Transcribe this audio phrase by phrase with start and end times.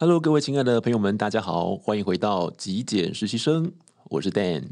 [0.00, 3.72] Hello，各位亲爱的朋友们，大家好，欢迎回到极简实习生，
[4.04, 4.62] 我是 Dan。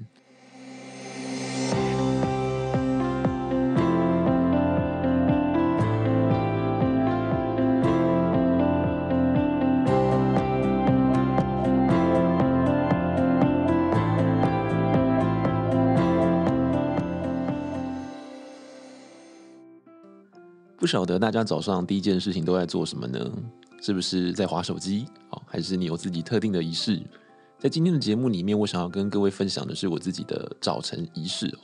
[20.79, 23.19] 不晓得大家早上第一件事情都在做什么呢？
[23.81, 25.07] 是不是在划手机？
[25.31, 27.03] 哦，还是你有自己特定的仪式？
[27.59, 31.57] 在今天的节目里面，我想要跟各位分享的是我自己的早晨仪式。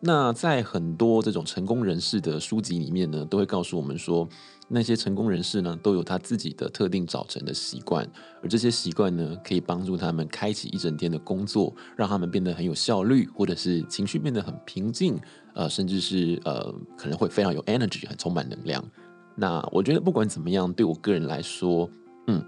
[0.00, 4.28] 那在很多这种成功人士的书籍里面呢，都会告诉我们说，
[4.68, 8.06] 那些成功人士呢，都有他自己的特定早晨的习惯，
[8.42, 15.18] 而这些习惯呢，可以帮助他们开启一整天的工作，让他们变得很有效率，或者是情绪变得很平静，
[15.54, 18.84] 呃，甚至是呃，可能会非常有 energy，很充满能量。
[19.34, 21.88] 那我觉得不管怎么样，对我个人来说，
[22.26, 22.44] 嗯，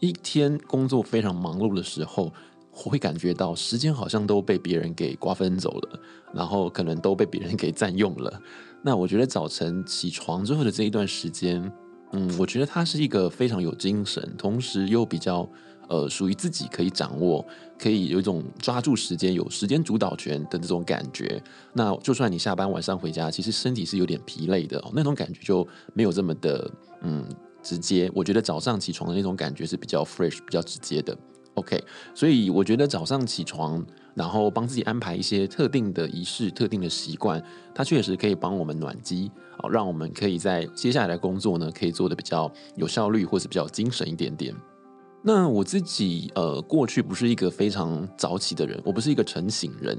[0.00, 2.32] 一天工作非常忙碌的时候，
[2.72, 6.00] 我会感觉到时间好像都被别人给瓜分走了，
[6.32, 8.40] 然后可能都被别人给占用了。
[8.82, 11.72] 那我觉得早晨起床之后的这一段时间，
[12.12, 15.48] 嗯，我觉得它是一个非常有精神，同时又比较。
[15.92, 17.44] 呃，属于自己可以掌握，
[17.78, 21.38] 可以有一种抓住时间、有时间主导权的这种感觉。
[21.74, 26.70] 那就算你下班晚上回家，其实身体是有点疲累的，那种感觉就没有这么的
[27.02, 27.22] 嗯
[27.62, 28.10] 直接。
[28.14, 31.14] 我觉得早上起床的那种感觉是比较 fresh、比较直接的。
[31.56, 31.78] OK，
[32.14, 33.84] 所以我觉得早上起床，
[34.14, 44.54] 然后帮自己安排一些特定的仪式、特定的习惯，它确实可以帮我们暖机，好，让我们可以在接下来的工作呢，可以做得比较有效率，或是比较精神一点点。
[45.24, 49.96] 那我自己呃，过去不是一个非常早起的人，我不是一个晨醒人，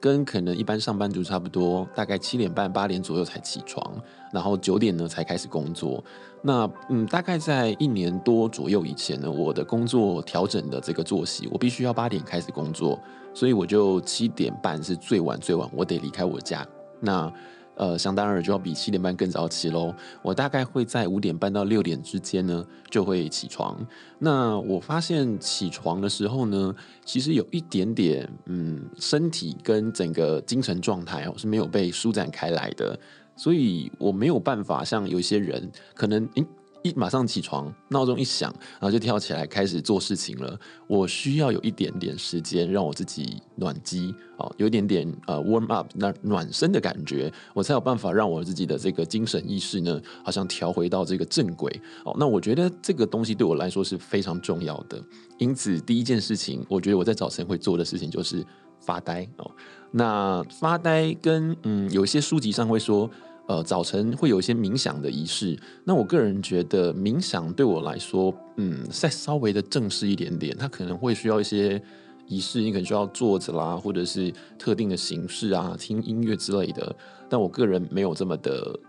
[0.00, 3.94] 跟可能一般上班族差不多，大概七点半八点左右才起床，
[4.32, 6.02] 然后九点呢才开始工作。
[6.42, 13.00] 那嗯，大概在一年多左右以前呢，我的工作调整的这个作息，我必须要八点开始工作，
[13.32, 16.66] 所以我就七点半是最晚最晚，我得离开我家。
[16.98, 17.32] 那
[17.76, 19.94] 呃，相当然就要比七点半更早起喽。
[20.22, 23.84] 我大概会在五点半到六点之间呢，就会起床。
[24.18, 26.74] 那我发现起床的时候呢，
[27.04, 32.98] 其实有一点点，嗯，身体跟整个精神状态哦是没有被舒展开来的，
[33.36, 36.46] 所以我没有办法像有些人可能，诶
[36.84, 40.60] 一马上起床，闹钟一响，然后就跳起来开始做事情了。
[40.86, 51.80] 我需要有一点点时间让我自己暖机，哦，有一点点呃 warm up，那暖身的感觉，我才有办法让我自己的这个精神意识呢，好像调回到这个正轨。
[52.04, 55.02] 哦，那我觉得这个东西对我来说是非常重要的。
[55.38, 58.44] 因此，第一件事情，我觉得我在早晨会做的事情就是
[58.80, 59.26] 发呆。
[59.38, 59.50] 哦，
[59.90, 63.10] 那发呆跟嗯，有一些书籍上会说。
[63.46, 65.58] 呃，早晨会有一些冥想的仪式。
[65.84, 71.80] 那我个人觉得，冥想对我来说，嗯，再稍微的正式一点点，它可能会需要一些
[72.26, 76.96] 仪式，你可能需要坐着啦，或者是特定的形式啊，听音乐之类的。
[77.28, 78.80] 但我个人没有这么的，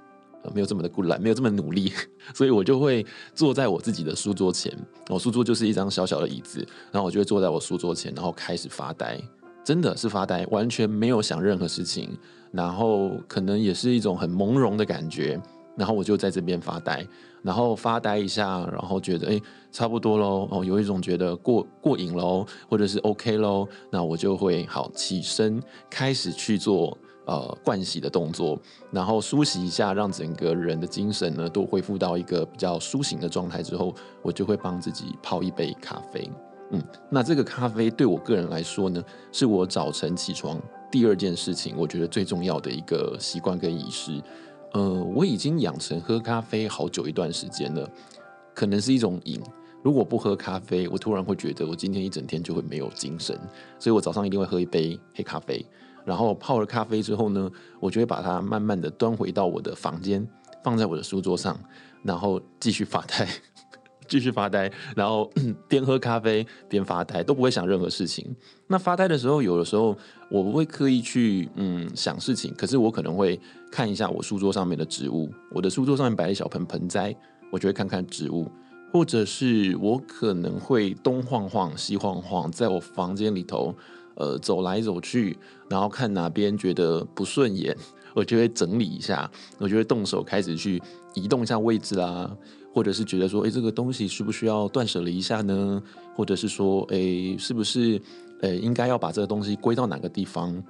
[0.53, 1.91] 没有这么的固懒，没有这么努力，
[2.33, 4.71] 所以我就会坐在我自己的书桌前。
[5.09, 9.19] 我书桌就是一张小小的椅子，然后我就会坐在我书桌前，然后开始发呆。
[9.65, 12.15] 真的是发呆，完全没有想任何事情，
[12.51, 15.41] 然后可能也是一种很朦胧的感觉，
[15.75, 17.05] 然后我就在这边发呆，
[17.41, 25.59] 然后发呆一下，然后觉得诶差不多喽，哦，有一种觉得过过瘾喽，或者是 OK 喽，那我就会好起身，
[25.89, 28.57] 开始去做呃盥洗的动作，
[28.91, 36.29] 然后梳洗一下，让整个人的精神呢都恢复到一个比较苏醒的状态之后，我就会帮自己泡一杯咖啡。
[36.71, 40.59] 嗯，那这个咖啡对我个人来说呢，是我早晨起床
[40.91, 44.21] 第二件事情，我觉得最重要的一个习惯跟仪式。
[44.73, 47.87] 呃，我已经养成喝咖啡好久一段时间了，
[48.53, 49.41] 可能是一种瘾。
[49.83, 53.39] 如果不喝咖啡，我突然会觉得我今天一整天就会没有精神，
[53.77, 55.63] 所以我早上一定会喝一杯黑咖啡。
[56.03, 57.49] 然后泡了咖啡之后呢，
[57.79, 60.27] 我就会把它慢慢的端回到我的房间，
[60.63, 61.57] 放在我的书桌上，
[62.01, 63.27] 然后继续发呆。
[64.07, 65.31] 继续发呆，然后
[65.67, 68.35] 边喝咖啡边发呆，都不会想任何事情。
[68.67, 69.95] 那发呆的时候，有的时候
[70.29, 73.39] 我不会刻意去嗯想事情，可是我可能会
[73.71, 75.29] 看一下我书桌上面的植物。
[75.51, 77.15] 我的书桌上面摆一小盆盆栽，
[77.51, 78.49] 我就会看看植物，
[78.91, 83.75] 或者是我可能会东晃晃西晃晃，在我房间里头
[84.15, 85.37] 呃走来走去，
[85.69, 87.75] 然后看哪边觉得不顺眼，
[88.15, 89.29] 我就会整理一下，
[89.59, 90.81] 我就会动手开始去
[91.13, 92.35] 移动一下位置啦。
[92.73, 95.81] 或者是觉得说，哎，这个东西需不需要断舍离一下呢？
[96.13, 98.01] 或者是说，哎，是不是，
[98.41, 100.61] 呃，应该要把这个东西归到哪个地方？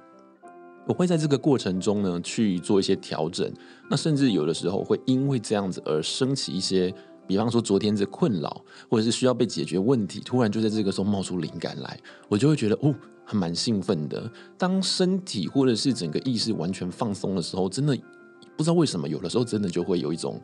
[0.86, 3.52] 我会在这个过程中呢去做一些调整。
[3.90, 6.94] 那甚至有的时候会因为这样子而升起一些
[7.26, 11.98] 比方说昨天的困扰，或者是需要被解决问题，突然就在这个时候冒出灵感来，
[12.28, 12.94] 我就会觉得哦，
[13.26, 14.30] 还蛮兴奋的。
[14.56, 17.94] 当身体或者是整个意识完全放松的时候，真的
[18.56, 20.40] 不知道为什么，有的时候真的就会有一种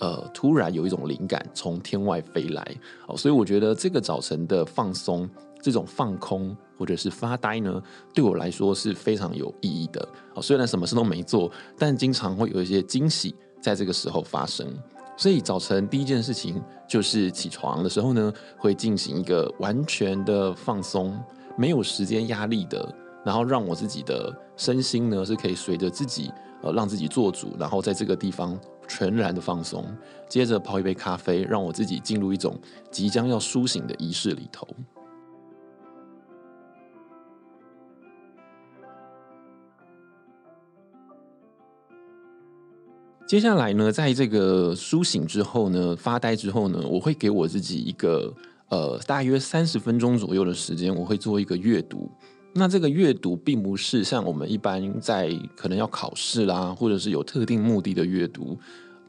[0.00, 2.76] 呃，突然有一种灵感从天外飞来
[3.06, 3.16] 哦。
[3.16, 5.30] 所以我觉得这个早晨的放松，
[5.62, 7.80] 这种放空或者是发呆呢，
[8.12, 10.06] 对我来说是非常有意义的。
[10.34, 14.66] 哦，虽然什么事都没做，但经常会有一些惊喜在这个时候发生。
[15.16, 21.16] 所以早晨第一件事情就是起床的时候呢，会进行一个完全的放松，
[21.56, 26.30] 没有时间压力的，然后让我自己的身心呢是可以随着自己
[26.62, 28.58] 呃让自己做主，然后在这个地方
[28.88, 29.84] 全然的放松。
[30.28, 32.58] 接着泡一杯咖啡，让我自己进入一种
[32.90, 34.66] 即将要苏醒的仪式里头。
[43.26, 48.32] 接下来呢，在这个苏醒之后呢，发呆之后呢，我会给我自己一个
[48.68, 52.10] 呃大约三十分钟左右的时间，我会做一个阅读。
[52.56, 58.56] 那这个阅读并不是像我们一般在可能要考试啦，或者是有特定目的的阅读，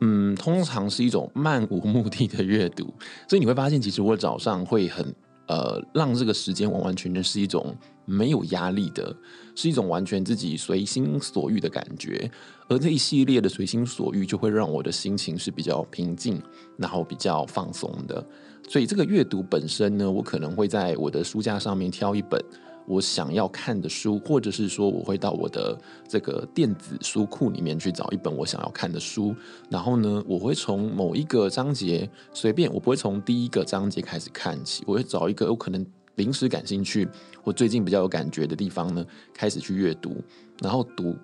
[0.01, 2.91] 嗯，通常是一种漫无目的的阅读。
[3.27, 5.13] 所以你会发现，其实我早上会很
[5.45, 7.75] 呃让这个时间完完全全是一种
[8.05, 9.15] 没有压力的，
[9.53, 12.27] 是一种完全自己随心所欲的感觉。
[12.67, 16.41] 而这一系列的随心所欲，就会让我的心情是比较平静，
[16.77, 18.25] 然后比较放松的。
[18.67, 22.43] 所以这个阅读本身呢，我可能会在我的书架上面挑一本
[22.87, 25.77] 我想要看的书，或者是说我会到我的
[26.07, 29.35] 这个电子书库里面去找一本我想要看的书。
[29.69, 35.85] 然后呢，我会从某一个章节随便，我不会从第一个章节开始看起，我会找一个我可能
[36.15, 37.07] 临时感兴趣
[37.43, 40.15] 或最近比较有感觉的地方呢，开始去阅读，
[40.61, 41.15] 然后读。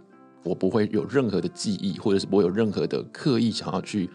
[0.44, 4.10] 我不会有任何的记忆，或者是不会有任何的刻意想要去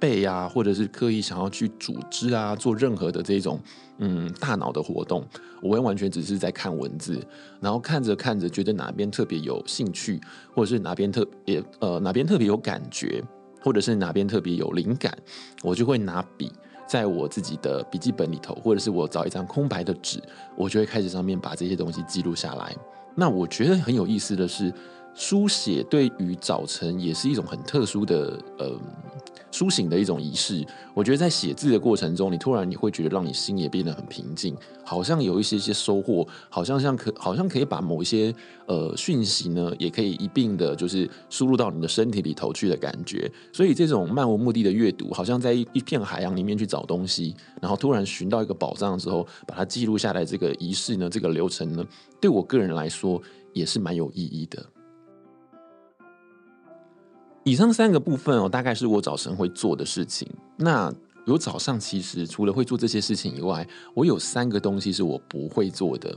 [0.00, 3.60] 背啊，或者是刻意想要去组织啊，做任何的这种
[3.98, 5.24] 嗯大脑的活动。
[5.62, 7.20] 我会完全只是在看文字，
[7.60, 10.18] 然后看着看着，觉得哪边特别有兴趣，
[10.54, 13.22] 或者是哪边特别呃哪边特别有感觉，
[13.62, 15.16] 或者是哪边特别有灵感，
[15.62, 16.50] 我就会拿笔
[16.88, 20.18] 在我自己的笔记本里头，或者是我找一张空白的纸，
[20.56, 22.74] 我就会开始上面把这些东西记录下来。
[23.14, 24.72] 那我觉得很有意思的是。
[25.12, 28.80] 书写对于早晨也是一种很特殊的呃
[29.50, 30.64] 苏醒的一种仪式。
[30.94, 38.34] 我觉得在写字的过程中，你突然你会觉得让你心也变得很平静，好像有一些些收获，好像像可好像可以把某一些
[38.66, 43.30] 呃讯息呢，也可以一并的，就是输入到你的身体里头去的感觉。
[43.52, 50.20] 所以这种漫无目的的阅读，好像在一一片海洋里面去找东西，然后突然寻到一个宝藏的时候，把它记录下来。
[50.30, 51.84] 这个仪式呢，这个流程呢，
[52.20, 53.20] 对我个人来说
[53.52, 54.64] 也是蛮有意义的。
[57.44, 60.28] 以上三个部分哦，大概是我早晨会做的事情。
[60.56, 60.92] 那
[61.26, 66.14] 有早上其实除了会做这些事情以外，我有三个东西是我不会做的。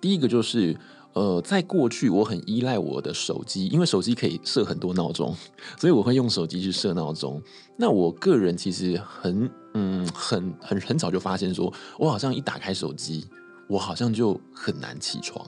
[0.00, 0.76] 第一个就是，
[1.14, 5.34] 呃，在过去我很依赖我的手机，因为手机可以设很多闹钟，
[5.78, 7.40] 所以我会用手机去设闹钟。
[7.76, 13.26] 那我个人其实很，嗯，很很很早就发现说，我好像一打开手机，
[13.68, 15.46] 我好像就很难起床，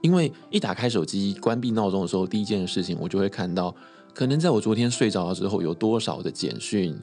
[0.00, 3.74] 因为一打开手机关闭闹钟的时候，第一件事情我就会看到。
[4.14, 6.96] 可能在我昨天睡着了之后，有多少的简讯、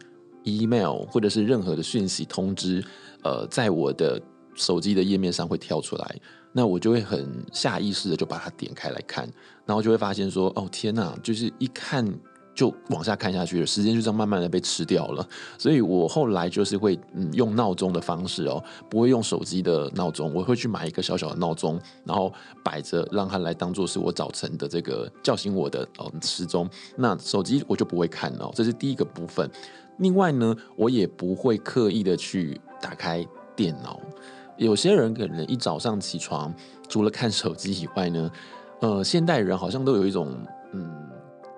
[0.43, 2.83] email 或者是任何的讯息通知，
[3.23, 4.21] 呃，在我的
[4.55, 6.15] 手机的页面上会跳出来，
[6.51, 9.27] 那我就会很下意识的就把它点开来看，
[9.65, 12.07] 然后就会发现说，哦天哪，就是一看。
[12.57, 15.25] 就往下看下去了，时间就这样慢慢的被吃掉了。
[15.59, 22.33] 所以我后来就是会嗯用闹钟的方式哦，不会用手机的闹钟，我会去买一个小小的闹钟，然后
[22.63, 26.67] 摆着让它来当做是我早晨的这个叫醒我的哦时钟。
[26.95, 29.47] 那手机我就不会看哦，这是第一个部分。
[29.99, 33.23] 另外呢，我也不会刻意的去打开
[33.55, 33.99] 电脑。
[34.57, 36.51] 有些人可能一早上起床，
[36.89, 38.31] 除了看手机以外呢，
[38.81, 40.35] 呃，现代人好像都有一种
[40.73, 41.06] 嗯。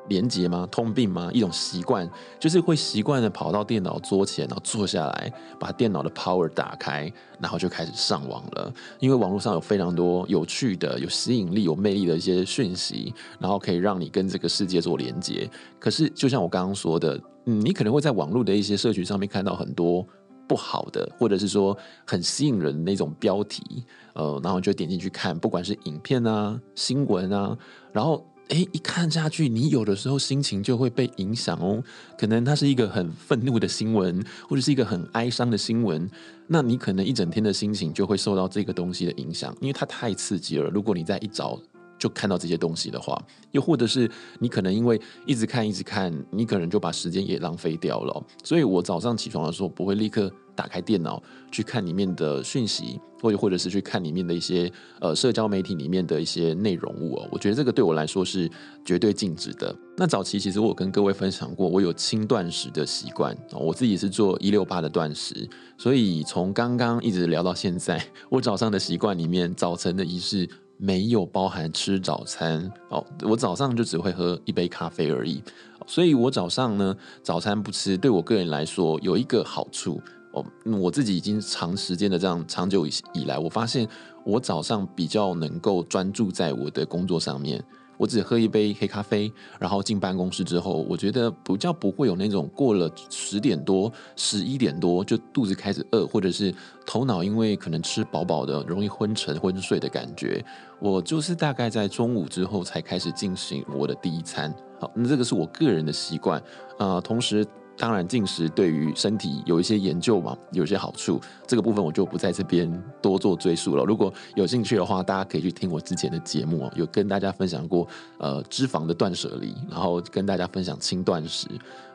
[0.09, 0.67] 连接吗？
[0.69, 1.29] 通病吗？
[1.31, 8.73] 一种习惯，就是会习惯的跑到电脑桌前，然后坐下来，把电脑的 power 打开，然后就开始上网了。
[8.99, 15.49] 因为网络上有非常多有趣的、有吸引力、有魅力的一些讯息，然后可以让你跟这个世界做连接。
[15.79, 20.05] 可是，就像我刚刚说的，嗯，你可能会在网络的一些社群上面看到很多
[20.47, 27.57] 不好的，或者是说很吸引人的那种标题，呃，然后就点进去看，不管是影片啊、新闻啊，
[27.93, 28.25] 然后。
[28.49, 31.83] 哎，一看下去，你有的时候心情就会被影响哦。
[32.17, 36.09] 可能它是一个很愤怒的新闻，或者是一个很哀伤的新闻，
[36.47, 40.67] 那你可能一整天的心情就会受到这个东西的影响，因为它太刺激了。
[40.71, 41.59] 如果你在一早
[41.99, 48.25] 就看到这些东西的话，又或者是你可能因为一直看一直看，你可能就把时间也浪费掉了。
[48.43, 57.27] 所以我早上起床的时候不会立刻打开电脑去看里面的讯息，或者或者是去看里面的一些呃社交媒体里面的一些内容物哦。
[57.31, 58.49] 我觉得这个对我来说是
[58.85, 59.75] 绝对禁止的。
[59.97, 70.49] 那早期其实我跟各位分享过，我有轻断食的习惯，我自己是做一六八的断食，所以从刚刚一直聊到现在，我早上的习惯里面，早晨的仪式。
[70.81, 72.71] 没有包含吃早餐。
[72.87, 75.43] 哦，我早上就只会喝一杯咖啡而已，
[75.85, 80.01] 所以我早上呢，早餐不吃，对我个人来说有一个好处。
[80.31, 80.45] 哦，
[80.79, 83.85] 我自己已经长时间的这样长久以以来，我发现
[84.23, 87.61] 我早上比较能够专注在我的工作上面。
[87.99, 89.29] 我只喝一杯黑咖啡，
[89.59, 100.41] 然后进办公室之后，我觉得比较不会有那种过了十点多、十一点多就肚子开始饿，或者是头脑因为可能吃饱饱的容易昏沉昏睡的感觉。
[100.79, 104.55] 我就是大概在中午之后才开始进行我的第一餐。
[104.79, 106.39] 好，那这个是我个人的习惯
[106.77, 107.45] 啊，呃，同时。
[107.79, 111.19] 当然，进食对于身体有一些研究嘛，有些好处。
[111.47, 112.69] 这个部分我就不在这边
[113.01, 113.85] 多做赘述了。
[113.85, 121.47] 如果有兴趣的话，大家可以去听我之前的节目，有跟大家分享过呃脂肪的断舍离，然后跟大家分享轻断食。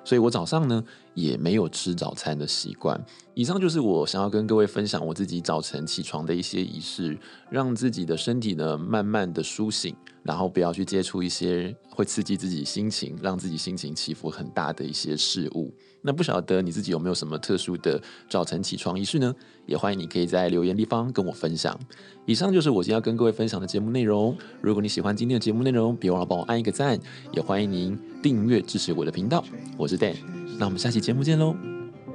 [0.04, 0.84] 所以我早上呢
[1.14, 3.02] 也没有吃早餐的习惯。
[3.34, 7.18] 以上就是我想要跟各位分享我自己早晨起床的一些仪式，
[7.50, 9.94] 让自己的身体呢慢慢的苏醒。
[10.24, 15.70] 然后不要去接触一些会刺激自己心情、让自己心情起伏很大的一些事物。
[16.06, 19.34] 那不晓得你自己有没有什么特殊的早晨起床仪式呢？
[19.64, 21.78] 也欢迎你可以在留言地方跟我分享。
[22.26, 24.36] 以上就是我今天要跟各位分享的节目内容。
[24.60, 27.00] 如果你喜欢今天的节目内容，别忘了帮我按一个赞，
[27.32, 29.42] 也欢迎您订阅支持我的频道。
[29.78, 30.16] 我是 Dan，
[30.58, 31.56] 那我们下期节目见喽，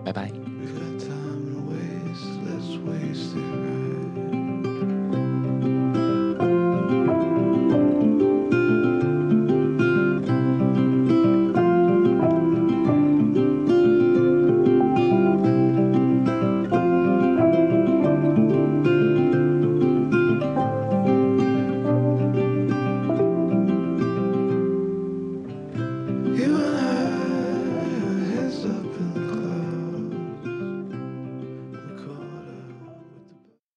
[0.06, 0.59] 拜拜。